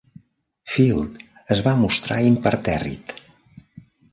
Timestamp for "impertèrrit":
2.31-3.15